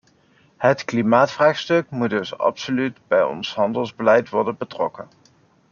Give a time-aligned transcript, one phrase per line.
[0.57, 5.07] Het klimaatvraagstuk moet dus absoluut bij ons handelsbeleid worden betrokken.